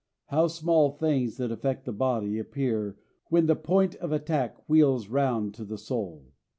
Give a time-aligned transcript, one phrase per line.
[0.29, 5.53] How small things that affect the body appear when the point of attack wheels round
[5.53, 6.33] to the soul!